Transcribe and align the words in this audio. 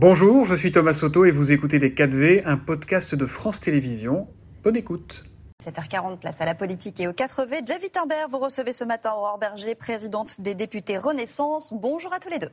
Bonjour, 0.00 0.44
je 0.44 0.54
suis 0.54 0.70
Thomas 0.70 0.94
Soto 0.94 1.24
et 1.24 1.32
vous 1.32 1.50
écoutez 1.50 1.80
Les 1.80 1.90
4V, 1.90 2.42
un 2.44 2.56
podcast 2.56 3.16
de 3.16 3.26
France 3.26 3.58
Télévisions. 3.58 4.28
Bonne 4.62 4.76
écoute. 4.76 5.24
7h40, 5.60 6.20
place 6.20 6.40
à 6.40 6.44
la 6.44 6.54
politique 6.54 7.00
et 7.00 7.08
aux 7.08 7.12
4V. 7.12 7.66
Javi 7.66 7.90
Timbert, 7.90 8.28
vous 8.30 8.38
recevez 8.38 8.72
ce 8.72 8.84
matin 8.84 9.10
Aurore 9.12 9.38
Berger, 9.38 9.74
présidente 9.74 10.40
des 10.40 10.54
députés 10.54 10.98
Renaissance. 10.98 11.74
Bonjour 11.74 12.12
à 12.12 12.20
tous 12.20 12.28
les 12.28 12.38
deux. 12.38 12.52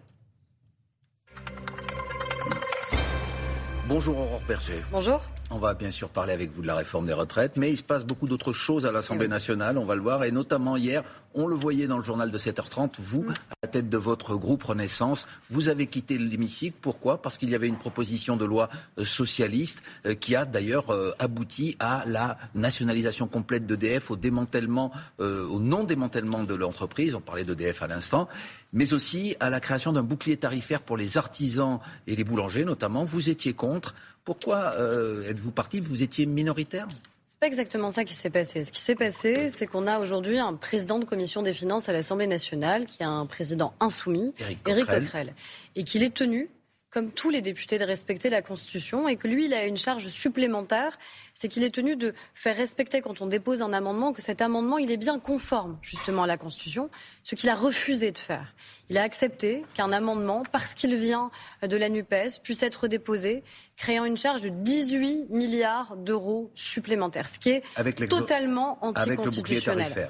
Bonjour 3.88 4.18
Aurore 4.18 4.42
Berger. 4.48 4.82
Bonjour. 4.92 5.22
On 5.52 5.60
va 5.60 5.76
bien 5.76 5.92
sûr 5.92 6.10
parler 6.10 6.34
avec 6.34 6.52
vous 6.52 6.64
de 6.64 6.68
la 6.68 6.74
réforme 6.74 7.06
des 7.06 7.14
retraites, 7.14 7.58
mais 7.58 7.70
il 7.70 7.78
se 7.78 7.84
passe 7.84 8.04
beaucoup 8.04 8.28
d'autres 8.28 8.54
choses 8.54 8.88
à 8.88 8.92
l'Assemblée 8.92 9.28
nationale, 9.28 9.78
on 9.78 9.86
va 9.86 9.94
le 9.94 10.02
voir, 10.02 10.24
et 10.24 10.32
notamment 10.32 10.76
hier, 10.76 11.04
on 11.36 11.48
le 11.48 11.56
voyait 11.56 11.86
dans 11.86 11.98
le 11.98 12.04
journal 12.04 12.32
de 12.32 12.38
7h30, 12.38 12.94
vous, 13.00 13.24
mm. 13.24 13.30
à 13.30 13.56
la 13.64 13.68
tête 13.68 13.90
de 13.90 13.98
votre 13.98 14.36
groupe 14.36 14.64
Renaissance, 14.64 15.28
vous 15.50 15.70
avez 15.70 15.88
quitté 15.88 16.18
l'hémicycle. 16.18 16.78
Pourquoi? 16.82 17.22
Parce 17.22 17.38
qu'il 17.38 17.50
y 17.50 17.56
avait 17.56 17.68
une 17.68 17.78
proposition 17.78 18.38
de 18.38 18.46
loi 18.46 18.70
euh, 18.98 19.06
socialiste 19.06 19.84
euh, 20.06 20.16
qui 20.16 20.36
a 20.36 20.46
d'ailleurs 20.46 20.92
euh, 20.92 21.12
abouti 21.20 21.76
à 21.80 22.04
la 22.08 22.38
nationalisation 22.56 23.28
complète 23.28 23.68
d'EDF, 23.68 24.12
au 24.12 24.16
démantèlement, 24.16 24.92
au 25.20 25.60
non-démantèlement 25.60 26.44
de 26.44 26.56
l'entreprise, 26.56 27.16
on 27.16 27.22
parlait 27.22 27.44
d'EDF 27.44 27.84
à 27.84 27.88
l'instant, 27.88 28.30
mais 28.72 28.94
aussi 28.94 29.36
à 29.40 29.50
la 29.50 29.60
création 29.60 29.92
d'un 29.92 30.04
bouclier 30.04 30.38
tarifaire 30.38 30.82
pour 30.82 30.96
les 30.96 31.18
artisans 31.18 31.80
et 32.08 32.16
les 32.16 32.24
boulangers 32.24 32.64
notamment. 32.64 33.04
Vous 33.04 33.30
étiez 33.30 33.54
contre. 33.54 33.94
Pourquoi 34.24 34.74
êtes-vous 35.28 35.52
parti? 35.52 35.80
Vous 35.80 36.02
étiez 36.02 36.26
minoritaire? 36.26 36.88
Pas 37.46 37.52
exactement 37.52 37.92
ça 37.92 38.04
qui 38.04 38.16
s'est 38.16 38.32
passé. 38.32 38.64
Ce 38.64 38.72
qui 38.72 38.82
s'est 38.82 38.96
passé, 38.96 39.50
c'est 39.50 39.68
qu'on 39.68 39.86
a 39.86 40.00
aujourd'hui 40.00 40.40
un 40.40 40.56
président 40.56 40.98
de 40.98 41.06
commission 41.06 41.44
des 41.44 41.54
finances 41.54 41.90
à 41.90 41.94
l'Assemblée 41.94 42.26
nationale 42.26 42.88
qui 42.88 43.04
a 43.04 43.10
un 43.10 43.28
président 43.28 43.74
insoumis, 43.80 44.34
Éric 44.68 44.88
Coquerel, 44.88 45.34
et 45.76 45.84
qu'il 45.84 46.02
est 46.02 46.14
tenu 46.14 46.50
comme 46.96 47.12
tous 47.12 47.30
les 47.30 47.42
députés, 47.42 47.78
de 47.78 47.84
respecter 47.84 48.30
la 48.30 48.42
Constitution 48.42 49.10
et 49.10 49.18
que 49.18 49.28
lui, 49.28 49.48
il 49.48 49.54
a 49.54 49.66
une 49.66 49.76
charge 49.76 50.08
supplémentaire, 50.08 50.98
c'est 51.34 51.50
qu'il 51.50 51.66
est 51.66 51.76
tenu 51.76 51.98
de 51.98 52.14
faire 52.34 52.56
respecter 52.56 53.02
quand 53.02 53.20
on 53.20 53.28
dépose 53.28 53.62
un 53.62 53.74
amendement 53.74 54.14
que 54.14 54.22
cet 54.22 54.42
amendement, 54.42 54.78
il 54.78 54.90
est 54.90 54.98
bien 54.98 55.20
conforme 55.20 55.78
justement 55.82 56.24
à 56.24 56.28
la 56.28 56.38
Constitution, 56.38 56.90
ce 57.22 57.36
qu'il 57.36 57.50
a 57.50 57.56
refusé 57.56 58.12
de 58.12 58.18
faire. 58.18 58.56
Il 58.90 58.98
a 58.98 59.04
accepté 59.04 59.66
qu'un 59.74 59.92
amendement, 59.92 60.44
parce 60.54 60.74
qu'il 60.74 60.96
vient 60.96 61.32
de 61.62 61.76
la 61.76 61.90
NUPES, 61.90 62.40
puisse 62.42 62.64
être 62.64 62.88
déposé, 62.88 63.44
créant 63.76 64.06
une 64.06 64.16
charge 64.16 64.40
de 64.40 64.48
18 64.48 65.26
milliards 65.32 65.98
d'euros 65.98 66.50
supplémentaires, 66.56 67.28
ce 67.28 67.40
qui 67.40 67.50
est 67.50 68.08
totalement 68.08 68.78
anticonstitutionnel. 68.80 70.08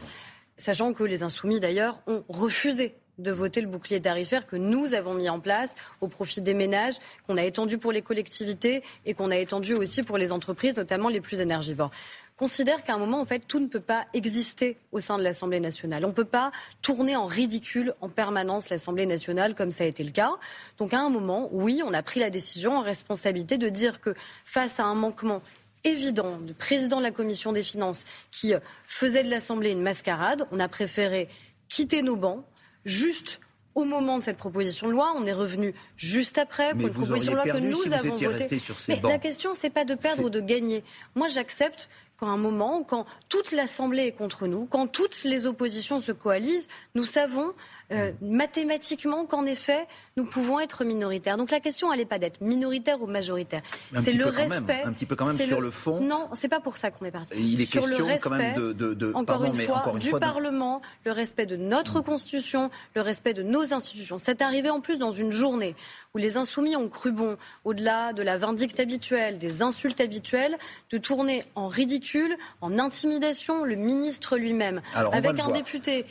Sachant 0.58 0.94
que 0.94 1.04
les 1.04 1.24
insoumis, 1.24 1.60
d'ailleurs, 1.60 2.00
ont 2.06 2.24
refusé 2.30 2.96
de 3.18 3.32
voter 3.32 3.62
le 3.62 3.68
bouclier 3.68 4.02
tarifaire 4.02 4.46
que 4.48 4.56
nous 4.56 4.94
avons 4.94 5.14
mis 5.14 5.30
en 5.30 5.40
place 5.40 5.76
au 6.02 6.08
profit 6.08 6.42
des 6.42 6.54
ménages, 6.54 6.96
qu'on 7.28 7.38
a 7.38 7.44
étendu 7.44 7.78
pour 7.78 7.92
les 7.92 8.02
collectivités 8.02 8.84
et 9.06 9.14
qu'on 9.14 9.32
a 9.32 9.38
étendu 9.38 9.74
aussi 9.74 10.04
pour 10.04 10.18
les 10.18 10.32
entreprises, 10.32 10.76
notamment 10.76 11.10
les 11.10 11.22
plus 11.22 11.42
énergivores 11.42 11.92
considère 12.38 12.84
qu'à 12.84 12.96
un 12.96 12.98
moment, 12.98 13.22
en 13.22 13.26
fait, 13.26 13.48
tout 13.48 13.60
ne 13.60 13.68
peut 13.68 13.80
pas 13.80 14.06
exister 14.14 14.78
au 14.92 15.00
sein 15.00 15.18
de 15.18 15.24
l'Assemblée 15.24 15.60
nationale. 15.60 16.04
On 16.06 16.10
ne 16.10 16.14
peut 16.14 16.26
pas 16.26 16.52
tourner 16.82 17.16
en 17.16 17.26
ridicule 17.26 17.94
en 18.02 18.10
permanence 18.10 18.70
l'Assemblée 18.70 19.06
nationale 19.06 19.56
comme 19.56 19.72
ça 19.72 19.86
a 19.86 19.88
été 19.88 20.04
le 20.04 20.12
cas. 20.12 20.32
Donc 20.78 20.94
à 20.94 21.00
un 21.00 21.10
moment, 21.10 21.50
oui, 21.52 21.82
on 21.86 21.94
a 21.94 22.04
pris 22.04 22.20
la 22.20 22.30
décision 22.30 22.78
en 22.78 22.82
responsabilité 22.82 23.58
de 23.58 23.70
dire 23.70 24.02
que 24.02 24.14
face 24.44 24.80
à 24.80 24.84
un 24.84 24.96
manquement 24.96 25.42
évident 25.84 26.38
du 26.38 26.54
président 26.54 26.98
de 26.98 27.04
la 27.04 27.12
Commission 27.12 27.54
des 27.54 27.64
finances 27.64 28.06
qui 28.32 28.54
faisait 28.88 29.24
de 29.24 29.30
l'Assemblée 29.30 29.72
une 29.72 29.84
mascarade, 29.84 30.48
on 30.52 30.60
a 30.60 30.68
préféré 30.68 31.30
quitter 31.70 32.02
nos 32.02 32.16
bancs 32.16 32.44
juste 32.86 33.40
au 33.76 33.84
moment 33.84 34.18
de 34.18 34.24
cette 34.24 34.38
proposition 34.38 34.88
de 34.88 34.94
loi. 34.94 35.14
On 35.18 35.26
est 35.26 35.34
revenu 35.34 35.76
juste 35.98 36.38
après 36.38 36.72
pour 36.72 36.82
une 36.82 36.90
proposition 36.90 37.34
de 37.34 37.38
loi 37.38 37.46
que 37.46 37.58
nous 37.58 37.94
avons 37.94 38.16
votée. 38.16 38.62
Mais 38.88 39.02
la 39.04 39.20
question, 39.20 39.54
c'est 39.54 39.70
pas 39.70 39.86
de 39.86 39.96
perdre 39.96 40.24
ou 40.24 40.30
de 40.30 40.40
gagner. 40.40 40.84
Moi, 41.14 41.28
j'accepte 41.28 41.90
qu'à 42.20 42.28
un 42.28 42.38
moment, 42.38 42.84
quand 42.84 43.06
toute 43.28 43.52
l'Assemblée 43.52 44.04
est 44.04 44.12
contre 44.14 44.48
nous, 44.48 44.66
quand 44.66 44.88
toutes 44.88 45.24
les 45.26 45.46
oppositions 45.46 46.00
se 46.00 46.14
coalisent, 46.14 46.70
nous 46.96 47.04
savons 47.04 47.54
euh, 47.92 48.14
mathématiquement 48.22 49.26
qu'en 49.26 49.46
effet, 49.46 49.86
nous 50.18 50.24
pouvons 50.24 50.62
être 50.62 50.86
minoritaires. 50.86 51.36
Donc 51.36 51.52
la 51.52 51.60
question, 51.60 51.92
elle 51.92 52.00
n'est 52.00 52.06
pas 52.06 52.20
d'être 52.20 52.40
minoritaire 52.40 53.02
ou 53.02 53.06
majoritaire. 53.06 53.60
C'est 54.02 54.14
le 54.14 54.28
respect. 54.28 54.82
un 54.86 54.94
petit 54.94 55.06
peu 55.06 55.18
quand 55.18 55.26
même 55.26 55.36
sur 55.36 55.60
le, 55.60 55.72
fond. 55.72 56.00
Non, 56.00 56.30
c'est 56.34 56.48
pas 56.48 56.62
pour 56.62 56.78
ça 56.78 56.90
qu'on 56.90 57.06
est 57.06 57.12
parti. 57.12 57.34
Il 57.36 57.62
est 57.62 57.66
sur 57.66 57.82
question 57.82 58.06
le 58.06 58.12
respect, 58.12 58.30
quand 58.30 58.36
même 58.36 58.74
de, 58.74 59.12
encore, 59.14 59.44
une 59.44 59.58
fois, 59.58 59.78
encore 59.78 59.96
une 59.96 60.02
du 60.02 60.12
Parlement, 60.12 60.82
le 61.04 61.12
respect 61.12 61.46
de 61.46 61.58
notre 61.58 62.00
Constitution, 62.00 62.70
le 62.96 63.02
respect 63.02 63.34
de 63.34 63.44
nos 63.44 63.74
institutions. 63.74 64.18
C'est 64.18 64.42
arrivé 64.42 64.70
en 64.70 64.80
plus 64.80 64.98
dans 64.98 65.12
une 65.12 65.32
journée 65.32 65.76
où 66.14 66.18
les 66.18 66.38
insoumis 66.38 66.78
ont 66.78 66.88
cru 66.88 67.12
bon, 67.12 67.36
au-delà 67.66 68.14
de 68.14 68.24
la 68.24 68.38
vindicte 68.38 68.80
habituelle, 68.80 69.38
des 69.38 69.62
insultes 69.62 70.00
habituelles, 70.00 70.58
de 70.92 70.98
tourner 70.98 71.44
en 71.56 71.68
ridicule, 71.68 72.38
en 72.62 72.80
intimidation 72.80 73.66
le 73.66 73.76
ministre 73.76 74.38
lui-même, 74.38 74.82
avec 74.94 75.40
un 75.40 75.52
député. 75.52 76.06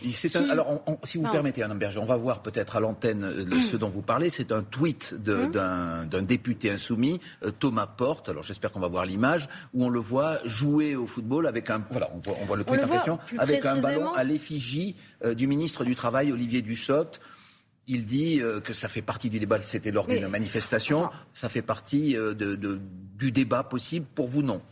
alors, 0.51 0.83
si 1.05 1.17
vous 1.17 1.25
permettez, 1.31 1.65
on 1.65 2.05
va 2.05 2.17
voir 2.17 2.43
peut-être 2.43 2.77
à 2.77 2.81
l'antenne 2.81 3.25
euh, 3.25 3.61
ce 3.71 3.77
dont 3.77 3.94
vous 3.95 4.03
parlez. 4.03 4.31
C'est 4.31 4.53
un 4.53 4.63
tweet 4.63 5.15
hum. 5.27 5.51
d'un 5.51 6.23
député 6.23 6.71
insoumis, 6.71 7.21
euh, 7.45 7.51
Thomas 7.51 7.87
Porte. 7.87 8.29
Alors 8.29 8.43
j'espère 8.43 8.73
qu'on 8.73 8.81
va 8.81 8.89
voir 8.89 9.07
l'image 9.07 9.49
où 9.73 9.85
on 9.85 9.89
le 9.89 10.01
voit 10.01 10.39
jouer 10.45 10.97
au 10.97 11.07
football 11.07 11.47
avec 11.47 11.71
un. 11.71 11.85
Voilà, 11.91 12.11
on 12.15 12.45
voit, 12.45 12.57
le 12.57 12.65
tweet 12.65 12.85
en 12.85 12.89
question 12.89 13.19
avec 13.39 13.65
un 13.65 13.81
ballon 13.81 14.13
à 14.13 14.25
l'effigie 14.25 14.97
euh, 15.25 15.35
du 15.35 15.47
ministre 15.47 15.85
du 15.85 15.95
Travail, 15.95 16.33
Olivier 16.33 16.63
Dussopt. 16.63 17.21
Il 17.87 18.07
dit 18.07 18.41
que 18.65 18.73
ça 18.73 18.89
fait 18.89 19.03
partie 19.03 19.29
du 19.29 19.39
débat, 19.39 19.61
c'était 19.61 19.91
lors 19.91 20.07
d'une 20.07 20.27
manifestation, 20.27 21.11
ça 21.35 21.51
fait 21.51 21.61
partie 21.61 22.17
du 22.35 23.31
débat 23.31 23.63
possible. 23.63 24.07
Pour 24.15 24.27
vous, 24.27 24.41
non? 24.41 24.63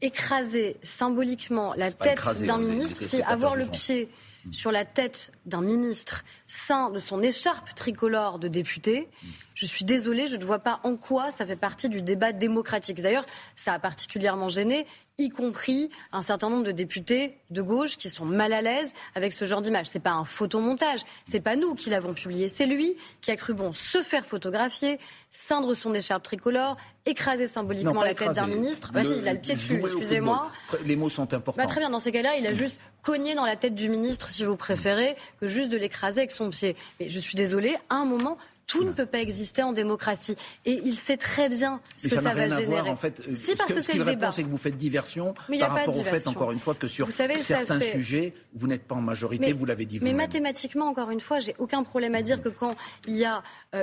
Écraser 0.00 0.78
symboliquement 0.82 1.74
la 1.76 1.92
tête 1.92 2.22
d'un 2.46 2.56
ministre, 2.56 3.02
c'est 3.06 3.22
avoir 3.22 3.54
le 3.54 3.66
pied 3.66 4.08
sur 4.50 4.72
la 4.72 4.84
tête 4.84 5.32
d'un 5.46 5.60
ministre 5.60 6.24
saint 6.46 6.90
de 6.90 6.98
son 6.98 7.22
écharpe 7.22 7.74
tricolore 7.74 8.38
de 8.38 8.48
député, 8.48 9.08
je 9.54 9.66
suis 9.66 9.84
désolée, 9.84 10.26
je 10.26 10.36
ne 10.36 10.44
vois 10.44 10.58
pas 10.58 10.80
en 10.82 10.96
quoi 10.96 11.30
ça 11.30 11.46
fait 11.46 11.56
partie 11.56 11.88
du 11.88 12.02
débat 12.02 12.32
démocratique. 12.32 13.00
D'ailleurs, 13.00 13.26
ça 13.56 13.72
a 13.72 13.78
particulièrement 13.78 14.48
gêné 14.48 14.86
y 15.18 15.28
compris 15.28 15.90
un 16.12 16.22
certain 16.22 16.50
nombre 16.50 16.64
de 16.64 16.72
députés 16.72 17.38
de 17.50 17.62
gauche 17.62 17.96
qui 17.96 18.10
sont 18.10 18.24
mal 18.24 18.52
à 18.52 18.62
l'aise 18.62 18.92
avec 19.14 19.32
ce 19.32 19.44
genre 19.44 19.62
d'image. 19.62 19.86
C'est 19.86 20.00
pas 20.00 20.12
un 20.12 20.24
photomontage, 20.24 21.00
c'est 21.24 21.40
pas 21.40 21.54
nous 21.56 21.74
qui 21.74 21.90
l'avons 21.90 22.14
publié, 22.14 22.48
c'est 22.48 22.66
lui 22.66 22.96
qui 23.20 23.30
a 23.30 23.36
cru 23.36 23.54
bon 23.54 23.72
se 23.72 24.02
faire 24.02 24.26
photographier, 24.26 24.98
ceindre 25.30 25.74
son 25.74 25.94
écharpe 25.94 26.24
tricolore, 26.24 26.76
écraser 27.06 27.46
symboliquement 27.46 28.02
la 28.02 28.14
tête 28.14 28.32
d'un 28.32 28.46
ministre. 28.46 28.90
Bah, 28.92 29.02
il 29.04 29.28
a 29.28 29.34
le 29.34 29.38
pied 29.38 29.54
dessus, 29.54 29.78
excusez-moi. 29.78 30.50
Les 30.84 30.96
mots 30.96 31.10
sont 31.10 31.32
importants. 31.32 31.62
Bah, 31.62 31.68
très 31.68 31.80
bien, 31.80 31.90
dans 31.90 32.00
ces 32.00 32.10
cas-là, 32.10 32.36
il 32.36 32.46
a 32.46 32.54
juste 32.54 32.78
cogné 33.02 33.34
dans 33.34 33.44
la 33.44 33.56
tête 33.56 33.74
du 33.74 33.88
ministre, 33.88 34.30
si 34.30 34.44
vous 34.44 34.56
préférez, 34.56 35.14
que 35.40 35.46
juste 35.46 35.68
de 35.68 35.76
l'écraser 35.76 36.20
avec 36.20 36.30
son 36.30 36.50
pied. 36.50 36.74
Mais 36.98 37.10
je 37.10 37.18
suis 37.18 37.36
désolée, 37.36 37.76
à 37.90 37.96
un 37.96 38.04
moment, 38.04 38.38
tout 38.66 38.84
ne 38.84 38.92
peut 38.92 39.06
pas 39.06 39.20
exister 39.20 39.62
en 39.62 39.72
démocratie. 39.72 40.36
Et 40.64 40.80
il 40.84 40.96
sait 40.96 41.16
très 41.16 41.48
bien 41.48 41.80
ce 41.96 42.08
que 42.08 42.16
ça, 42.16 42.34
va 42.34 42.48
générer. 42.48 42.88
en 42.88 42.96
fait. 42.96 43.22
Si, 43.34 43.54
parce 43.56 43.72
que, 43.72 43.80
c'est 43.80 43.94
le 43.94 44.04
débat. 44.04 44.30
c'est 44.30 44.42
que 44.42 44.48
vous 44.48 44.56
faites 44.56 44.76
diversion 44.76 45.34
par 45.58 45.70
rapport 45.70 45.98
au 45.98 46.04
fait, 46.04 46.26
encore 46.28 46.52
une 46.52 46.58
fois, 46.58 46.74
que 46.74 46.88
sur 46.88 47.10
certains 47.10 47.80
sujets, 47.80 48.34
vous 48.54 48.66
n'êtes 48.66 48.84
pas 48.84 48.94
en 48.94 49.02
majorité, 49.02 49.52
vous 49.52 49.66
l'avez 49.66 49.86
dit 49.86 49.98
Mais 50.02 50.12
mathématiquement, 50.12 50.86
encore 50.86 51.10
une 51.10 51.20
fois, 51.20 51.40
j'ai 51.40 51.54
aucun 51.58 51.82
problème 51.82 52.14
à 52.14 52.22
dire 52.22 52.42
que 52.42 52.48
quand 52.48 52.76
il 53.06 53.16
y 53.16 53.24
a 53.24 53.42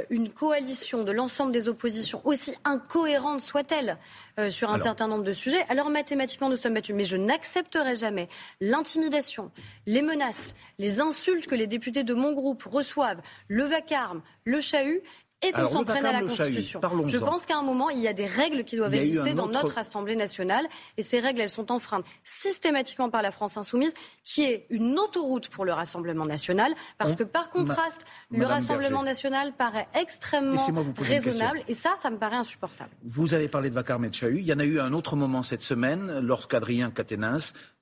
une 0.09 0.29
coalition 0.29 1.03
de 1.03 1.12
l'ensemble 1.12 1.52
des 1.52 1.68
oppositions, 1.68 2.22
aussi 2.24 2.53
incohérente 2.63 3.41
soit-elle, 3.41 3.97
euh, 4.40 4.50
sur 4.50 4.72
un 4.72 4.78
certain 4.78 5.07
nombre 5.07 5.24
de 5.24 5.34
sujets, 5.34 5.66
alors 5.69 5.90
mathématiquement 5.90 6.50
nous 6.50 6.56
sommes 6.56 6.74
battus. 6.74 6.96
Mais 6.96 7.06
je 7.06 7.18
n'accepterai 7.18 7.96
jamais 7.96 8.30
l'intimidation, 8.62 9.51
les 9.85 10.01
menaces, 10.01 10.56
les 10.80 11.01
insultes 11.01 11.47
que 11.47 11.56
les 11.56 11.68
députés 11.68 12.03
de 12.03 12.13
mon 12.13 12.31
groupe 12.34 12.63
reçoivent, 12.63 13.22
le 13.47 13.63
vacarme, 13.63 14.22
le 14.46 14.62
chahut 14.62 15.01
et 15.41 15.52
qu'on 15.52 15.68
s'en 15.68 15.84
prenne 15.84 16.06
à 16.06 16.12
la 16.12 16.21
Constitution. 16.21 16.81
Je 17.07 17.18
pense 17.18 17.45
qu'à 17.45 17.57
un 17.57 17.63
moment, 17.63 17.89
il 17.89 18.00
y 18.00 18.07
a 18.07 18.13
des 18.13 18.25
règles 18.25 18.63
qui 18.63 18.77
doivent 18.77 18.94
exister 18.94 19.33
dans 19.33 19.48
notre 19.48 19.77
Assemblée 19.77 20.15
nationale, 20.15 20.68
et 20.98 21.01
ces 21.01 21.19
règles, 21.19 21.42
elles 21.42 21.50
sont 21.50 21.71
enfreintes 21.71 22.06
systématiquement 22.24 23.10
par 23.10 23.21
la 23.21 23.31
France 23.31 23.57
insoumise, 23.57 23.94
qui 24.24 24.44
est 24.44 24.65
une 24.69 24.98
autoroute 25.00 25.50
pour 25.50 25.65
le 25.65 25.74
Rassemblement 25.74 26.25
national, 26.25 26.74
parce 26.98 27.15
que 27.15 27.24
par 27.24 27.50
contraste, 27.50 28.06
le 28.30 28.45
Rassemblement 28.45 29.04
national 29.04 29.54
paraît 29.54 29.88
extrêmement 30.00 30.62
raisonnable, 30.98 31.62
et 31.68 31.74
ça, 31.74 31.94
ça 31.98 32.10
me 32.10 32.18
paraît 32.18 32.38
insupportable. 32.38 32.92
Vous 33.04 33.33
avez 33.33 33.48
parlé 33.48 33.69
de 33.69 33.75
Vacar 33.75 34.00
et 34.04 34.10
Il 34.24 34.45
y 34.45 34.54
en 34.54 34.60
a 34.60 34.65
eu 34.65 34.80
un 34.80 34.94
autre 34.94 35.15
moment 35.15 35.44
cette 35.44 35.62
semaine, 35.62 36.19
lorsqu'Adrien 36.19 36.92
Caténins, 36.92 37.38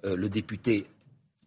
euh, 0.05 0.15
le 0.15 0.29
député 0.29 0.87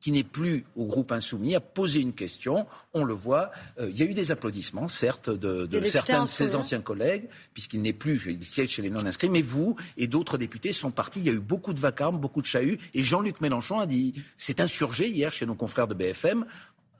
qui 0.02 0.10
n'est 0.10 0.24
plus 0.24 0.64
au 0.74 0.84
groupe 0.84 1.12
insoumis, 1.12 1.54
a 1.54 1.60
posé 1.60 2.00
une 2.00 2.12
question. 2.12 2.66
On 2.92 3.04
le 3.04 3.14
voit. 3.14 3.52
Euh, 3.78 3.88
il 3.88 3.96
y 3.96 4.02
a 4.02 4.04
eu 4.04 4.14
des 4.14 4.32
applaudissements, 4.32 4.88
certes, 4.88 5.30
de, 5.30 5.68
certains 5.86 6.24
de 6.24 6.28
ses 6.28 6.56
anciens 6.56 6.80
collègues, 6.80 7.28
puisqu'il 7.54 7.80
n'est 7.82 7.92
plus, 7.92 8.20
il 8.26 8.44
siège 8.44 8.70
chez 8.70 8.82
les 8.82 8.90
non-inscrits. 8.90 9.28
Mais 9.28 9.42
vous 9.42 9.76
et 9.96 10.08
d'autres 10.08 10.38
députés 10.38 10.72
sont 10.72 10.90
partis. 10.90 11.20
Il 11.20 11.26
y 11.26 11.30
a 11.30 11.32
eu 11.32 11.38
beaucoup 11.38 11.72
de 11.72 11.78
vacarmes, 11.78 12.18
beaucoup 12.18 12.42
de 12.42 12.46
chahuts. 12.46 12.78
Et 12.94 13.02
Jean-Luc 13.04 13.40
Mélenchon 13.40 13.78
a 13.78 13.86
dit, 13.86 14.14
c'est 14.38 14.60
insurgé 14.60 15.08
hier 15.08 15.30
chez 15.30 15.46
nos 15.46 15.54
confrères 15.54 15.86
de 15.86 15.94
BFM. 15.94 16.46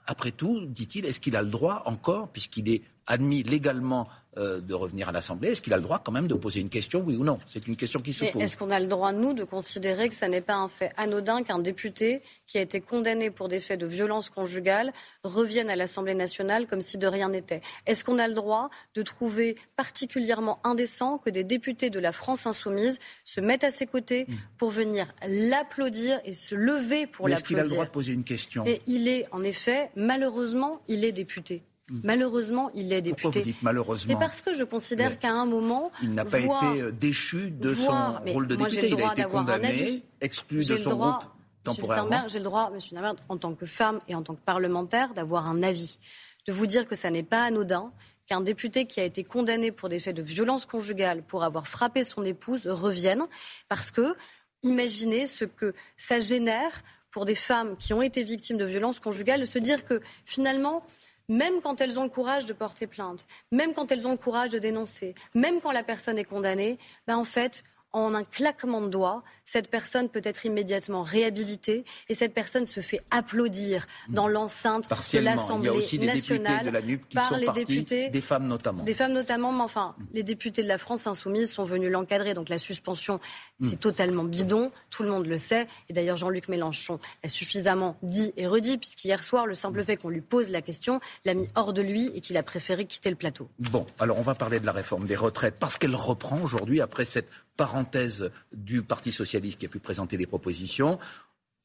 Après 0.07 0.31
tout, 0.31 0.65
dit-il, 0.67 1.05
est-ce 1.05 1.19
qu'il 1.19 1.35
a 1.35 1.43
le 1.43 1.51
droit 1.51 1.83
encore, 1.87 2.29
puisqu'il 2.29 2.69
est 2.69 2.83
admis 3.07 3.43
légalement 3.43 4.07
euh, 4.39 4.63
de 4.63 4.73
revenir 4.73 5.11
à 5.11 5.13
l'Assemblée, 5.13 5.51
est-ce 5.51 5.61
qu'il 5.61 5.75
a 5.75 5.77
le 5.77 5.83
droit 5.83 6.01
quand 6.03 6.11
même 6.11 6.27
de 6.27 6.33
poser 6.35 6.61
une 6.61 6.71
question, 6.71 7.05
oui 7.07 7.17
ou 7.17 7.23
non? 7.23 7.39
C'est 7.47 7.67
une 7.67 7.77
question 7.77 8.01
qui 8.01 8.15
se 8.15 8.25
pose. 8.25 8.41
Est-ce 8.41 8.57
qu'on 8.57 8.71
a 8.71 8.81
le 8.81 8.87
droit, 8.87 9.13
nous, 9.13 9.35
de 9.35 9.45
considérer 9.45 10.09
que 10.09 10.15
ce 10.15 10.25
n'est 10.25 10.41
pas 10.41 10.55
un 10.55 10.69
fait 10.69 10.91
anodin 10.97 11.43
qu'un 11.43 11.59
député 11.59 12.23
qui 12.47 12.57
a 12.57 12.63
été 12.63 12.81
condamné 12.81 13.31
pour 13.31 13.49
des 13.49 13.59
faits 13.59 13.79
de 13.79 13.85
violence 13.85 14.31
conjugale 14.31 14.95
revienne 15.23 15.69
à 15.69 15.77
l'Assemblée 15.77 16.15
nationale 16.15 16.67
comme 16.67 16.81
si 16.81 16.97
de 16.97 17.07
rien 17.07 17.29
n'était? 17.29 17.61
Est-ce 17.87 18.07
qu'on 18.07 18.19
a 18.19 18.27
le 18.27 18.33
droit 18.33 18.71
de 18.95 19.03
trouver 19.03 19.57
particulièrement 19.77 20.61
indécent 20.65 21.19
que 21.19 21.29
des 21.29 21.45
députés 21.45 21.91
de 21.91 21.99
la 21.99 22.13
France 22.13 22.47
insoumise 22.47 23.01
se 23.27 23.43
mettent 23.43 23.65
à 23.65 23.71
ses 23.71 23.87
côtés 23.87 24.25
mm. 24.27 24.35
pour 24.57 24.71
venir 24.71 25.13
l'applaudir 25.29 26.21
et 26.25 26.33
se 26.33 26.55
lever 26.55 27.07
pour 27.07 27.29
l'applaudir 27.29 27.37
Est-ce 27.37 27.45
qu'il 27.49 27.59
a 27.59 27.65
le 27.65 27.69
droit 27.69 27.85
de 27.85 27.91
poser 27.91 28.13
une 28.13 28.25
question? 28.25 28.65
Et 28.67 28.81
il 28.87 29.09
est, 29.09 29.27
en 29.31 29.43
effet, 29.43 29.91
malheureusement, 29.95 30.79
il 30.89 31.05
est 31.05 31.13
député. 31.13 31.63
Mm. 31.93 32.01
Malheureusement, 32.05 32.71
il 32.75 32.93
est 32.93 33.03
député. 33.03 33.23
Pourquoi 33.23 33.41
vous 33.41 33.47
dites 33.47 33.63
malheureusement 33.63 34.15
Mais 34.15 34.19
parce 34.19 34.41
que 34.41 34.55
je 34.55 34.65
considère 34.65 35.19
qu'à 35.19 35.33
un 35.33 35.45
moment, 35.45 35.93
il 36.03 36.15
n'a 36.15 36.25
pas 36.25 36.41
été 36.41 36.81
euh, 36.81 36.91
déchu 36.91 37.51
de 37.51 37.75
son 37.75 38.15
rôle 38.27 38.49
de 38.49 38.57
député. 38.57 38.89
il 38.89 39.03
a 39.03 39.13
été 39.13 39.25
condamné, 39.25 40.03
exclu 40.23 40.65
de 40.65 40.77
son 40.79 40.97
groupe 40.97 41.25
temporairement. 41.65 42.27
J'ai 42.29 42.39
le 42.39 42.45
droit, 42.45 42.71
Monsieur 42.71 42.97
Nambert, 42.97 43.17
en 43.29 43.37
tant 43.37 43.55
que 43.55 43.67
femme 43.67 44.01
et 44.09 44.15
en 44.15 44.23
tant 44.23 44.35
que 44.35 44.41
parlementaire, 44.41 45.13
d'avoir 45.13 45.49
un 45.49 45.63
avis, 45.63 45.99
de 46.47 46.53
vous 46.53 46.67
dire 46.67 46.89
que 46.89 46.95
ça 46.95 47.11
n'est 47.11 47.23
pas 47.23 47.45
anodin 47.45 47.93
qu'un 48.27 48.41
député 48.41 48.87
qui 48.87 49.01
a 49.01 49.05
été 49.05 49.23
condamné 49.23 49.71
pour 49.71 49.89
des 49.89 49.99
faits 49.99 50.17
de 50.17 50.23
violence 50.23 50.65
conjugale, 50.65 51.23
pour 51.23 51.45
avoir 51.45 51.69
frappé 51.69 52.05
son 52.05 52.25
épouse, 52.25 52.67
revienne, 52.67 53.25
parce 53.69 53.91
que 53.91 54.15
imaginez 54.63 55.27
ce 55.27 55.45
que 55.45 55.75
ça 55.97 56.21
génère 56.21 56.83
pour 57.11 57.27
des 57.27 57.35
femmes 57.35 57.77
qui 57.77 57.93
ont 57.93 58.01
été 58.01 58.23
victimes 58.23 58.57
de 58.57 58.65
violences 58.65 58.99
conjugales, 58.99 59.41
de 59.41 59.45
se 59.45 59.59
dire 59.59 59.85
que 59.85 60.01
finalement 60.25 60.83
même 61.29 61.61
quand 61.63 61.81
elles 61.81 61.99
ont 61.99 62.05
le 62.05 62.11
courage 62.11 62.47
de 62.47 62.53
porter 62.53 62.87
plainte, 62.87 63.27
même 63.51 63.75
quand 63.75 63.91
elles 63.93 64.07
ont 64.07 64.13
le 64.13 64.17
courage 64.17 64.51
de 64.51 64.59
dénoncer, 64.59 65.15
même 65.35 65.61
quand 65.61 65.73
la 65.73 65.83
personne 65.83 66.19
est 66.19 66.25
condamnée, 66.25 66.79
ben 67.07 67.17
en 67.17 67.25
fait, 67.25 67.65
en 67.93 68.15
un 68.15 68.25
claquement 68.25 68.81
de 68.81 68.89
doigts, 68.89 69.23
cette 69.45 69.69
personne 69.69 70.09
peut 70.09 70.23
être 70.25 70.47
immédiatement 70.47 71.03
réhabilitée 71.03 71.85
et 72.09 72.15
cette 72.15 72.33
personne 72.33 72.65
se 72.65 72.81
fait 72.81 73.01
applaudir 73.11 73.87
dans 74.09 74.29
l'enceinte 74.29 74.89
de 74.89 75.19
l'Assemblée 75.19 75.99
nationale 75.99 76.73
par 77.13 77.37
les 77.37 77.49
députés, 77.49 78.09
des 78.09 78.21
femmes 78.21 78.47
notamment. 78.47 78.83
Des 78.83 78.95
femmes 78.95 79.13
notamment, 79.13 79.53
mais 79.53 79.63
enfin, 79.63 79.95
les 80.13 80.23
députés 80.23 80.63
de 80.63 80.69
la 80.69 80.79
France 80.79 81.07
insoumise 81.07 81.53
sont 81.53 81.65
venus 81.65 81.91
l'encadrer. 81.91 82.35
Donc 82.35 82.49
la 82.49 82.59
suspension, 82.59 83.21
c'est 83.61 83.75
hmm. 83.75 83.79
totalement 83.79 84.25
bidon, 84.25 84.73
tout 84.91 85.03
le 85.03 85.11
monde 85.11 85.27
le 85.27 85.37
sait. 85.37 85.67
Et 85.89 85.93
d'ailleurs, 85.93 86.17
Jean-Luc 86.17 86.49
Mélenchon 86.49 86.99
l'a 87.23 87.29
suffisamment 87.29 87.97
dit 88.03 88.33
et 88.37 88.47
redit, 88.47 88.79
puisqu'hier 88.79 89.23
soir, 89.23 89.47
le 89.47 89.55
simple 89.55 89.85
fait 89.85 89.97
qu'on 89.97 90.09
lui 90.09 90.21
pose 90.21 90.51
la 90.51 90.63
question 90.63 91.01
l'a 91.25 91.35
mis 91.35 91.49
hors 91.55 91.73
de 91.73 91.83
lui 91.83 92.11
et 92.15 92.21
qu'il 92.21 92.37
a 92.37 92.43
préféré 92.43 92.87
quitter 92.87 93.11
le 93.11 93.17
plateau. 93.17 93.49
Bon, 93.59 93.87
alors 93.99 94.19
on 94.19 94.23
va 94.23 94.35
parler 94.35 94.61
de 94.61 94.67
la 94.67 94.73
réforme 94.73 95.05
des 95.05 95.17
retraites 95.17 95.57
parce 95.59 95.77
qu'elle 95.77 95.95
reprend 95.95 96.41
aujourd'hui 96.41 96.81
après 96.81 97.05
cette 97.05 97.29
parenthèse 97.57 98.31
du 98.53 98.83
Parti 98.83 99.13
socialiste 99.13 99.59
qui 99.59 99.67
a 99.67 99.69
pu 99.69 99.79
présenter 99.79 100.17
des 100.17 100.27
propositions. 100.27 100.99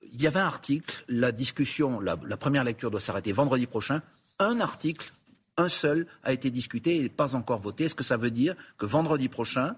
Il 0.01 0.22
y 0.22 0.28
avait 0.28 0.39
un 0.39 0.45
article, 0.45 1.04
la 1.07 1.31
discussion, 1.31 2.00
la, 2.00 2.16
première 2.38 2.63
lecture 2.63 2.92
doit 2.92 3.00
s'arrêter 3.00 3.31
vendredi 3.31 3.66
prochain. 3.66 4.01
Un 4.39 4.60
article, 4.60 5.12
un 5.57 5.69
seul, 5.69 6.07
a 6.24 6.34
été 6.34 6.51
discuté 6.51 7.04
et 7.04 7.10
pas 7.10 7.36
encore 7.36 7.60
voté. 7.60 7.86
Est-ce 7.86 7.95
que 7.95 8.04
ça 8.04 8.18
veut 8.18 8.31
dire 8.31 8.56
que 8.78 8.86
vendredi 8.86 9.28
prochain, 9.28 9.75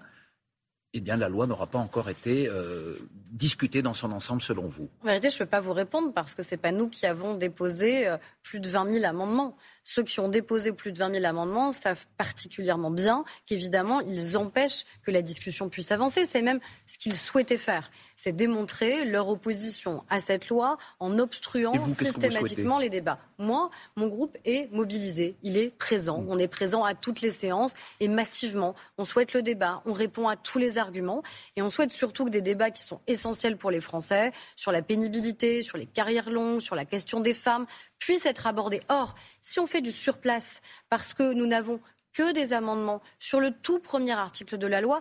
eh 0.92 1.00
bien, 1.00 1.16
la 1.16 1.28
loi 1.28 1.46
n'aura 1.46 1.68
pas 1.68 1.78
encore 1.78 2.08
été 2.08 2.48
euh, 2.48 2.96
discutée 3.30 3.80
dans 3.80 3.94
son 3.94 4.10
ensemble, 4.10 4.42
selon 4.42 4.66
vous? 4.66 4.88
En 5.02 5.06
vérité, 5.06 5.30
je 5.30 5.36
ne 5.36 5.38
peux 5.38 5.46
pas 5.46 5.60
vous 5.60 5.72
répondre 5.72 6.12
parce 6.12 6.34
que 6.34 6.42
ce 6.42 6.52
n'est 6.52 6.56
pas 6.56 6.72
nous 6.72 6.88
qui 6.88 7.06
avons 7.06 7.34
déposé 7.34 8.08
euh, 8.08 8.16
plus 8.42 8.58
de 8.58 8.68
20 8.68 8.92
000 8.92 9.04
amendements. 9.04 9.56
Ceux 9.84 10.02
qui 10.02 10.18
ont 10.20 10.28
déposé 10.28 10.72
plus 10.72 10.92
de 10.92 10.98
20 10.98 11.14
000 11.14 11.24
amendements 11.24 11.72
savent 11.72 12.06
particulièrement 12.16 12.90
bien 12.90 13.24
qu'évidemment, 13.46 14.00
ils 14.00 14.36
empêchent 14.36 14.84
que 15.02 15.10
la 15.10 15.22
discussion 15.22 15.68
puisse 15.68 15.92
avancer. 15.92 16.24
C'est 16.24 16.42
même 16.42 16.60
ce 16.86 16.98
qu'ils 16.98 17.16
souhaitaient 17.16 17.56
faire. 17.56 17.90
C'est 18.16 18.32
démontrer 18.32 19.04
leur 19.04 19.28
opposition 19.28 20.04
à 20.10 20.18
cette 20.18 20.48
loi 20.48 20.76
en 20.98 21.18
obstruant 21.18 21.88
systématiquement 21.88 22.78
les 22.78 22.90
débats. 22.90 23.18
Moi, 23.38 23.70
mon 23.96 24.08
groupe 24.08 24.36
est 24.44 24.70
mobilisé. 24.72 25.36
Il 25.42 25.56
est 25.56 25.70
présent. 25.70 26.22
On 26.28 26.38
est 26.38 26.48
présent 26.48 26.84
à 26.84 26.94
toutes 26.94 27.22
les 27.22 27.30
séances 27.30 27.72
et 28.00 28.08
massivement. 28.08 28.74
On 28.98 29.06
souhaite 29.06 29.32
le 29.32 29.40
débat. 29.40 29.82
On 29.86 29.92
répond 29.92 30.28
à 30.28 30.36
tous 30.36 30.58
les 30.58 30.78
arguments. 30.80 31.22
Et 31.56 31.62
on 31.62 31.70
souhaite 31.70 31.92
surtout 31.92 32.24
que 32.24 32.30
des 32.30 32.40
débats 32.40 32.70
qui 32.70 32.82
sont 32.84 33.00
essentiels 33.06 33.56
pour 33.56 33.70
les 33.70 33.80
Français, 33.80 34.32
sur 34.56 34.72
la 34.72 34.82
pénibilité, 34.82 35.62
sur 35.62 35.78
les 35.78 35.86
carrières 35.86 36.30
longues, 36.30 36.60
sur 36.60 36.74
la 36.74 36.84
question 36.84 37.20
des 37.20 37.34
femmes, 37.34 37.66
puissent 37.98 38.26
être 38.26 38.46
abordés. 38.46 38.80
Or, 38.88 39.14
si 39.40 39.60
on 39.60 39.66
fait 39.66 39.80
du 39.80 39.92
surplace 39.92 40.60
parce 40.88 41.14
que 41.14 41.32
nous 41.32 41.46
n'avons 41.46 41.80
que 42.12 42.32
des 42.32 42.52
amendements 42.52 43.00
sur 43.20 43.38
le 43.38 43.52
tout 43.52 43.78
premier 43.78 44.12
article 44.12 44.58
de 44.58 44.66
la 44.66 44.80
loi, 44.80 45.00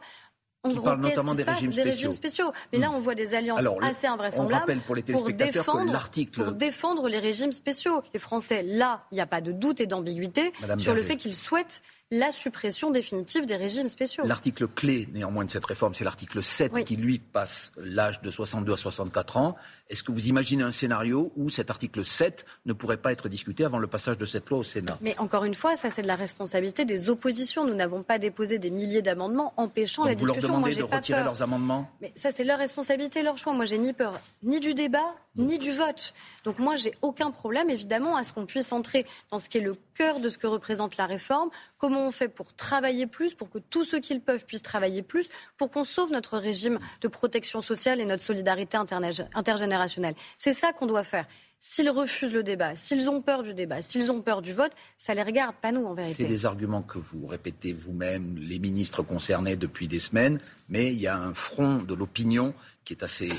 on 0.63 0.75
parle 0.75 0.99
notamment 0.99 1.33
des, 1.33 1.43
régimes, 1.43 2.11
spéciaux. 2.11 2.51
Mais 2.73 2.79
là, 2.79 2.91
on 2.91 2.99
voit 2.99 3.15
des 3.15 3.33
alliances 3.33 3.61
assez 3.81 4.07
invraisemblables 4.07 4.81
pour, 4.81 5.31
défendre, 5.31 6.09
pour 6.33 6.51
défendre 6.51 7.07
les 7.07 7.19
régimes 7.19 7.53
spéciaux. 7.53 8.03
Les 8.13 8.19
Français, 8.19 8.61
là, 8.63 9.05
il 9.11 9.15
n'y 9.15 9.21
a 9.21 9.25
pas 9.25 9.39
de 9.39 9.53
doute 9.53 9.79
et 9.79 9.85
d'ambiguïté 9.85 10.51
sur 10.77 10.93
le 10.93 11.03
fait 11.03 11.15
qu'ils 11.15 11.35
souhaitent 11.35 11.81
la 12.11 12.31
suppression 12.31 12.89
définitive 12.89 13.45
des 13.45 13.55
régimes 13.55 13.87
spéciaux. 13.87 14.23
L'article 14.25 14.67
clé, 14.67 15.07
néanmoins, 15.13 15.45
de 15.45 15.51
cette 15.51 15.65
réforme, 15.65 15.93
c'est 15.93 16.03
l'article 16.03 16.41
7 16.41 16.83
qui, 16.83 16.95
lui, 16.95 17.19
passe 17.19 17.71
l'âge 17.77 18.21
de 18.21 18.31
62 18.31 18.73
à 18.73 18.77
64 18.77 19.37
ans. 19.37 19.55
Est-ce 19.89 20.01
que 20.01 20.11
vous 20.11 20.27
imaginez 20.27 20.63
un 20.63 20.71
scénario 20.71 21.31
où 21.35 21.49
cet 21.49 21.69
article 21.69 22.03
7 22.03 22.45
ne 22.65 22.73
pourrait 22.73 22.97
pas 22.97 23.11
être 23.11 23.29
discuté 23.29 23.63
avant 23.63 23.77
le 23.77 23.85
passage 23.85 24.17
de 24.17 24.25
cette 24.25 24.49
loi 24.49 24.59
au 24.59 24.63
Sénat? 24.63 24.97
Mais 25.01 25.15
encore 25.19 25.43
une 25.43 25.53
fois, 25.53 25.75
ça, 25.75 25.91
c'est 25.91 26.01
de 26.01 26.07
la 26.07 26.15
responsabilité 26.15 26.83
des 26.83 27.11
oppositions. 27.11 27.65
Nous 27.65 27.75
n'avons 27.75 28.01
pas 28.01 28.17
déposé 28.17 28.57
des 28.57 28.71
milliers 28.71 29.03
d'amendements 29.03 29.53
empêchant 29.57 30.05
la 30.05 30.15
discussion. 30.15 30.33
Vous 30.33 30.47
leur 30.47 30.57
demandez 30.57 30.75
de 30.75 30.83
retirer 30.83 31.23
leurs 31.23 31.43
amendements? 31.43 31.91
Mais 32.01 32.11
ça, 32.15 32.31
c'est 32.31 32.43
leur 32.43 32.57
responsabilité, 32.57 33.21
leur 33.21 33.37
choix. 33.37 33.53
Moi, 33.53 33.65
j'ai 33.65 33.77
ni 33.77 33.93
peur 33.93 34.19
ni 34.41 34.59
du 34.59 34.73
débat, 34.73 35.15
ni 35.35 35.59
du 35.59 35.71
vote. 35.71 36.13
Donc 36.43 36.57
moi, 36.59 36.75
j'ai 36.75 36.93
aucun 37.01 37.29
problème, 37.29 37.69
évidemment, 37.69 38.15
à 38.15 38.23
ce 38.23 38.33
qu'on 38.33 38.45
puisse 38.45 38.71
entrer 38.71 39.05
dans 39.31 39.37
ce 39.37 39.49
qui 39.49 39.59
est 39.59 39.61
le 39.61 39.75
cœur 39.93 40.19
de 40.19 40.29
ce 40.29 40.37
que 40.37 40.47
représente 40.47 40.97
la 40.97 41.05
réforme, 41.05 41.49
comment 41.77 41.98
on 42.07 42.11
fait 42.11 42.29
pour 42.29 42.53
travailler 42.53 43.07
plus, 43.07 43.33
pour 43.33 43.49
que 43.49 43.59
tous 43.59 43.83
ceux 43.83 43.99
qui 43.99 44.13
le 44.13 44.19
peuvent 44.19 44.45
puissent 44.45 44.63
travailler 44.63 45.01
plus, 45.01 45.29
pour 45.57 45.69
qu'on 45.69 45.83
sauve 45.83 46.11
notre 46.11 46.37
régime 46.37 46.79
de 47.01 47.07
protection 47.07 47.61
sociale 47.61 47.99
et 47.99 48.05
notre 48.05 48.23
solidarité 48.23 48.77
intergénérationnelle. 48.77 50.15
C'est 50.37 50.53
ça 50.53 50.73
qu'on 50.73 50.85
doit 50.87 51.03
faire. 51.03 51.25
S'ils 51.61 51.89
refusent 51.89 52.33
le 52.33 52.41
débat, 52.41 52.75
s'ils 52.75 53.09
ont 53.09 53.21
peur 53.21 53.43
du 53.43 53.53
débat, 53.53 53.81
s'ils 53.81 54.11
ont 54.11 54.21
peur 54.21 54.41
du 54.41 54.53
vote, 54.53 54.71
ça 54.97 55.13
les 55.13 55.23
regarde, 55.23 55.55
pas 55.61 55.73
nous 55.73 55.85
en 55.85 55.93
vérité. 55.93 56.23
C'est 56.23 56.29
des 56.29 56.45
arguments 56.45 56.81
que 56.81 56.97
vous 56.97 57.27
répétez 57.27 57.73
vous-même, 57.73 58.37
les 58.37 58.59
ministres 58.59 59.03
concernés 59.03 59.57
depuis 59.57 59.89
des 59.89 59.99
semaines, 59.99 60.39
mais 60.69 60.87
il 60.87 60.99
y 60.99 61.07
a 61.07 61.17
un 61.17 61.33
front 61.33 61.79
de 61.79 61.93
l'opinion 61.93 62.53
qui 62.85 62.93
est 62.93 63.03
assez 63.03 63.33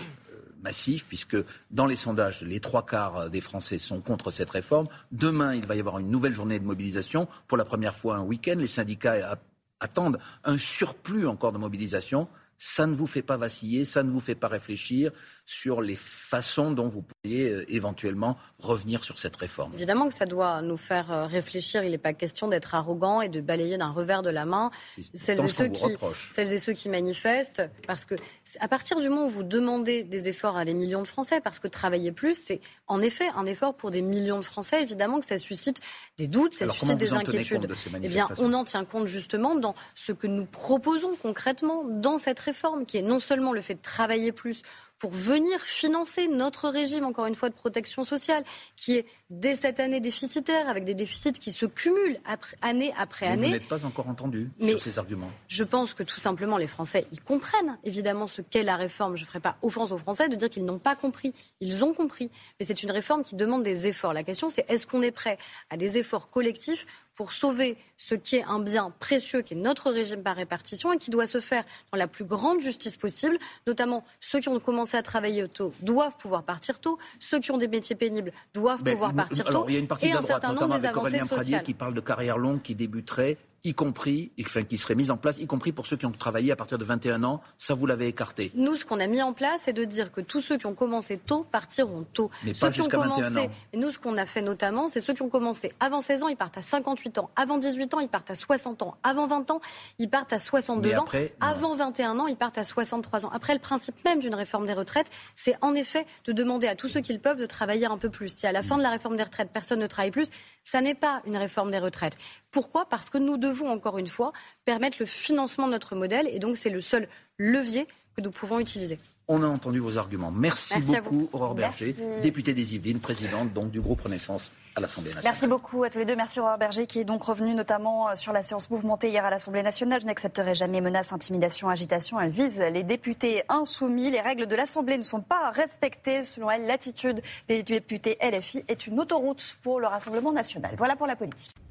massif, 0.63 1.05
puisque 1.07 1.37
dans 1.71 1.87
les 1.87 1.97
sondages, 1.97 2.43
les 2.43 2.61
trois 2.61 2.85
quarts 2.85 3.31
des 3.31 3.41
Français 3.41 3.79
sont 3.79 4.01
contre 4.01 4.31
cette 4.31 4.51
réforme. 4.51 4.87
Demain, 5.13 5.55
il 5.55 5.67
va 5.67 5.77
y 5.77 5.81
avoir 5.81 5.99
une 5.99 6.11
nouvelle 6.11 6.33
journée 6.33 6.59
de 6.59 6.65
mobilisation, 6.65 7.29
pour 7.47 7.59
la 7.59 7.65
première 7.65 7.95
fois 7.95 8.17
un 8.17 8.23
week-end. 8.23 8.57
Les 8.59 8.67
syndicats 8.67 9.39
attendent 9.81 10.19
un 10.45 10.59
surplus 10.59 11.27
encore 11.27 11.53
de 11.53 11.59
mobilisation 11.59 12.29
ça 12.63 12.87
ne 12.87 12.95
vous 12.95 13.07
fait 13.07 13.23
pas 13.23 13.39
vaciller, 13.39 13.87
ça 13.87 14.03
ne 14.03 14.11
vous 14.11 14.21
fait 14.21 14.35
pas 14.35 14.49
réfléchir 14.49 15.13
sur 15.47 15.81
les 15.81 15.97
façons 15.97 16.73
dont 16.73 16.89
vous 16.89 17.01
pourriez 17.01 17.49
euh, 17.49 17.65
éventuellement 17.73 18.37
revenir 18.59 19.03
sur 19.03 19.19
cette 19.19 19.35
réforme 19.35 19.73
Évidemment 19.75 20.09
que 20.09 20.15
ça 20.15 20.27
doit 20.27 20.61
nous 20.61 20.77
faire 20.77 21.11
euh, 21.11 21.27
réfléchir. 21.27 21.83
Il 21.85 21.93
n'est 21.93 21.99
pas 21.99 22.13
question 22.13 22.49
d'être 22.49 22.75
arrogant 22.75 23.23
et 23.23 23.31
de 23.31 23.41
balayer 23.41 23.79
d'un 23.79 23.89
revers 23.89 24.21
de 24.21 24.29
la 24.29 24.45
main 24.45 24.71
celles 25.15 25.41
et, 25.43 25.49
ceux 25.49 25.69
qui, 25.69 25.87
celles 26.33 26.53
et 26.53 26.59
ceux 26.59 26.75
qui 26.75 26.91
manifestent. 26.91 27.63
Parce 27.87 28.05
que 28.05 28.15
à 28.61 28.69
partir 28.69 29.01
du 29.01 29.09
moment 29.09 29.25
où 29.25 29.31
vous 29.31 29.43
demandez 29.43 30.05
des 30.05 30.29
efforts 30.29 30.59
à 30.59 30.67
des 30.67 30.75
millions 30.75 31.03
de 31.03 31.09
Français, 31.09 31.41
parce 31.41 31.61
que 31.61 31.67
travailler 31.67 32.13
plus, 32.13 32.35
c'est 32.35 32.61
en 32.89 33.01
effet 33.01 33.29
un 33.37 33.47
effort 33.47 33.75
pour 33.75 33.91
des 33.91 34.03
millions 34.03 34.39
de 34.39 34.45
Français, 34.45 34.83
évidemment 34.83 35.19
que 35.19 35.27
ça 35.27 35.39
suscite 35.39 35.81
des 36.19 36.29
doutes, 36.29 36.53
ça 36.53 36.67
suscite 36.67 36.99
des 36.99 37.15
inquiétudes. 37.15 37.63
De 37.63 37.75
eh 38.03 38.09
bien, 38.09 38.29
on 38.37 38.53
en 38.53 38.65
tient 38.65 38.85
compte 38.85 39.07
justement 39.07 39.55
dans 39.55 39.75
ce 39.95 40.13
que 40.13 40.27
nous 40.27 40.45
proposons 40.45 41.17
concrètement 41.23 41.85
dans 41.85 42.19
cette 42.19 42.39
réforme 42.39 42.50
réforme 42.51 42.85
qui 42.85 42.97
est 42.99 43.03
non 43.03 43.21
seulement 43.21 43.53
le 43.53 43.61
fait 43.61 43.75
de 43.75 43.83
travailler 43.83 44.33
plus 44.33 44.63
pour 44.99 45.11
venir 45.13 45.59
financer 45.61 46.29
notre 46.29 46.69
régime, 46.69 47.05
encore 47.05 47.25
une 47.25 47.35
fois, 47.35 47.49
de 47.49 47.55
protection 47.55 48.05
sociale, 48.05 48.45
qui 48.77 48.97
est 48.97 49.07
dès 49.31 49.55
cette 49.55 49.81
année 49.81 49.99
déficitaire, 49.99 50.69
avec 50.69 50.85
des 50.85 50.93
déficits 50.93 51.33
qui 51.33 51.53
se 51.53 51.65
cumulent 51.65 52.21
année 52.61 52.93
après 52.99 53.27
année. 53.27 53.47
Vous 53.47 53.53
n'êtes 53.55 53.69
pas 53.69 53.87
encore 53.87 54.09
entendu 54.09 54.51
sur 54.61 54.83
ces 54.83 54.99
arguments. 54.99 55.31
Je 55.49 55.65
pense 55.65 55.95
que 55.95 56.03
tout 56.03 56.21
simplement 56.21 56.59
les 56.59 56.67
Français, 56.67 57.07
ils 57.13 57.23
comprennent 57.23 57.79
évidemment 57.83 58.27
ce 58.27 58.43
qu'est 58.43 58.63
la 58.63 58.77
réforme. 58.77 59.17
Je 59.17 59.23
ne 59.23 59.27
ferai 59.27 59.41
pas 59.41 59.57
offense 59.63 59.91
aux 59.91 59.97
Français 59.97 60.29
de 60.29 60.37
dire 60.37 60.51
qu'ils 60.51 60.67
n'ont 60.67 60.79
pas 60.79 60.97
compris. 60.97 61.33
Ils 61.61 61.83
ont 61.83 61.95
compris. 61.95 62.31
Mais 62.59 62.67
c'est 62.67 62.83
une 62.83 62.91
réforme 62.91 63.25
qui 63.25 63.37
demande 63.37 63.63
des 63.63 63.87
efforts. 63.87 64.13
La 64.13 64.23
question, 64.23 64.51
c'est 64.51 64.67
est-ce 64.69 64.87
qu'on 64.87 65.01
est 65.01 65.13
prêt 65.13 65.39
à 65.71 65.79
des 65.79 65.97
efforts 65.97 66.29
collectifs 66.29 66.87
pour 67.21 67.33
sauver 67.33 67.77
ce 67.99 68.15
qui 68.15 68.37
est 68.37 68.45
un 68.45 68.61
bien 68.61 68.95
précieux, 68.99 69.43
qui 69.43 69.53
est 69.53 69.57
notre 69.59 69.91
régime 69.91 70.23
par 70.23 70.37
répartition 70.37 70.95
et 70.95 70.97
qui 70.97 71.11
doit 71.11 71.27
se 71.27 71.39
faire 71.39 71.65
dans 71.93 71.99
la 71.99 72.09
plus 72.09 72.25
grande 72.25 72.61
justice 72.61 72.97
possible. 72.97 73.39
Notamment, 73.67 74.07
ceux 74.21 74.41
qui 74.41 74.49
ont 74.49 74.59
commencé 74.59 74.97
à 74.97 75.03
travailler 75.03 75.47
tôt 75.47 75.75
doivent 75.83 76.17
pouvoir 76.17 76.45
partir 76.45 76.81
tôt. 76.81 76.97
Ceux 77.19 77.39
qui 77.39 77.51
ont 77.51 77.59
des 77.59 77.69
métiers 77.69 77.95
pénibles 77.95 78.33
doivent 78.55 78.83
pouvoir 78.83 79.13
partir 79.13 79.45
tôt. 79.45 79.67
Il 79.69 79.75
y 79.75 79.77
a 79.77 79.81
une 79.81 79.87
partie 79.87 80.09
de 80.09 80.15
la 80.15 80.21
droite, 80.23 80.49
notamment 80.49 80.75
avec 80.77 80.97
Aurélien 80.97 81.27
Pradier, 81.27 81.61
qui 81.63 81.75
parle 81.75 81.93
de 81.93 82.01
carrière 82.01 82.39
longue 82.39 82.63
qui 82.63 82.75
débuterait 82.75 83.37
y 83.65 83.75
compris, 83.75 84.33
enfin, 84.41 84.63
qui 84.63 84.79
serait 84.79 84.95
mise 84.95 85.11
en 85.11 85.17
place, 85.17 85.39
y 85.39 85.47
compris 85.47 85.73
pour 85.73 85.87
ceux 85.87 85.97
qui 85.97 86.07
ont 86.07 86.13
travaillé 86.13 86.53
à 86.53 86.57
partir 86.57 86.79
de 86.79 86.85
21 86.85 87.25
ans. 87.25 87.41
Ça, 87.59 87.75
vous 87.75 87.87
l'avez 87.87 88.07
écarté. 88.07 88.51
Nous, 88.55 88.77
ce 88.77 88.85
qu'on 88.85 89.01
a 89.01 89.07
mis 89.07 89.23
en 89.23 89.33
place, 89.33 89.63
c'est 89.65 89.73
de 89.73 89.85
dire 89.85 90.13
que 90.13 90.21
tous 90.21 90.41
ceux 90.41 90.57
qui 90.57 90.67
ont 90.67 90.75
commencé 90.75 91.19
tôt 91.19 91.47
partiront 91.51 92.05
tôt. 92.13 92.31
Mais 92.45 92.55
ceux 92.55 92.67
pas 92.67 92.73
qui 92.73 92.81
ont 92.81 92.89
commencé, 92.89 93.23
21 93.23 93.43
ans. 93.43 93.51
Et 93.73 93.77
nous, 93.77 93.91
ce 93.91 93.99
qu'on 93.99 94.17
a 94.17 94.27
fait 94.27 94.43
notamment, 94.43 94.89
c'est 94.89 95.01
ceux 95.01 95.15
qui 95.15 95.23
ont 95.23 95.29
commencé 95.29 95.73
avant 95.81 96.01
16 96.01 96.23
ans, 96.23 96.29
ils 96.29 96.37
partent 96.37 96.59
à 96.59 96.63
58 96.63 97.19
ans. 97.19 97.31
Avant 97.37 97.59
18 97.59 97.95
ans, 97.95 98.01
ils 98.01 98.09
partent 98.09 98.31
à 98.31 98.35
60 98.35 98.83
ans. 98.83 98.97
Avant 99.03 99.27
20 99.27 99.51
ans, 99.51 99.61
ils 99.99 100.09
partent 100.09 100.33
à 100.33 100.39
62 100.39 100.95
ans. 100.97 101.07
avant 101.41 101.75
21 101.75 102.19
ans, 102.19 102.27
ils 102.27 102.37
partent 102.37 102.59
à 102.59 102.65
63 102.65 103.27
ans. 103.27 103.31
Après, 103.33 103.55
le 103.55 103.61
principe 103.61 104.05
même 104.05 104.21
d'une 104.21 104.35
réforme 104.35 104.67
des 104.67 104.73
retraites, 104.73 105.11
c'est 105.37 105.57
en 105.61 105.75
effet 105.75 106.07
de 106.25 106.33
demander 106.33 106.67
à 106.67 106.75
tous 106.75 106.89
ceux 106.89 107.01
qui 107.01 107.13
le 107.13 107.19
peuvent 107.19 107.39
de 107.39 107.47
travailler 107.47 107.87
un 107.87 107.99
peu 107.99 108.11
plus. 108.11 108.29
Si 108.29 108.47
à 108.47 108.53
la 108.53 108.63
fin 108.63 108.77
de 108.77 108.83
la 108.83 108.91
réforme 108.91 109.17
des 109.17 109.23
retraites, 109.23 109.51
personne 109.53 109.81
ne 109.81 109.87
travaille 109.87 110.11
plus, 110.11 110.31
ça 110.65 110.81
n'est 110.81 110.95
pas 110.95 111.23
une 111.27 111.37
réforme 111.37 111.71
des 111.71 111.79
retraites. 111.79 112.17
Pourquoi? 112.51 112.87
Parce 112.89 113.11
que 113.11 113.19
nous 113.19 113.37
devons, 113.37 113.50
encore 113.69 113.99
une 113.99 114.07
fois, 114.07 114.33
permettre 114.65 114.97
le 115.01 115.07
financement 115.07 115.67
de 115.67 115.73
notre 115.73 115.95
modèle. 115.95 116.29
Et 116.29 116.39
donc, 116.39 116.57
c'est 116.57 116.71
le 116.71 116.81
seul 116.81 117.09
levier 117.39 117.87
que 118.17 118.23
nous 118.23 118.31
pouvons 118.31 118.59
utiliser. 118.59 118.99
On 119.29 119.45
a 119.45 119.47
entendu 119.47 119.79
vos 119.79 119.97
arguments. 119.97 120.33
Merci, 120.33 120.75
beaucoup, 120.81 121.29
Aurore 121.33 121.55
Berger, 121.55 121.95
députée 122.21 122.53
des 122.53 122.75
Yvelines, 122.75 122.99
présidente 122.99 123.53
donc, 123.53 123.71
du 123.71 123.81
groupe 123.81 124.01
Renaissance 124.01 124.51
à 124.75 124.81
l'Assemblée 124.81 125.11
nationale. 125.15 125.33
Merci 125.33 125.47
beaucoup 125.47 125.85
à 125.85 125.91
tous 125.91 125.99
les 125.99 126.05
deux. 126.05 126.17
Merci 126.17 126.41
Aurore 126.41 126.59
Berger 126.59 126.87
qui 126.87 127.01
est 127.01 127.05
donc 127.05 127.23
revenu 127.23 127.55
notamment 127.55 128.09
euh, 128.09 128.15
sur 128.15 128.33
la 128.33 128.43
séance 128.43 128.71
mouvementée 128.71 129.09
hier 129.09 129.25
à 129.25 129.31
l'Assemblée 129.31 129.63
nationale. 129.63 130.01
Je 130.01 130.07
n'accepterai 130.07 130.55
jamais 130.55 130.81
menaces, 130.81 131.13
intimidation, 131.13 131.69
agitation. 131.69 132.21
Elle 132.21 132.31
vise 132.31 132.61
les 132.61 132.83
députés 132.83 133.45
insoumis. 133.49 134.11
Les 134.11 134.21
règles 134.21 134.47
de 134.47 134.57
l'Assemblée 134.57 134.99
ne 134.99 135.05
sont 135.05 135.21
pas 135.21 135.51
respectées. 135.51 136.25
Selon 136.25 136.51
elle, 136.51 136.67
l'attitude 136.67 137.23
des 137.49 137.63
députés 137.63 138.19
LFI 138.21 138.65
est 138.67 138.87
une 138.89 138.99
autoroute 138.99 139.57
pour 139.63 139.81
le 139.81 139.87
Rassemblement 139.87 140.33
national. 140.33 140.75
Voilà 140.77 140.97
pour 140.97 141.07
la 141.07 141.17
politique. 141.17 141.55